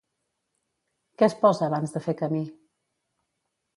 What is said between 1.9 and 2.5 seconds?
de fer camí?